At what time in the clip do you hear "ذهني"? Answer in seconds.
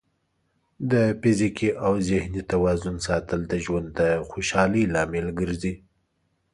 2.09-2.41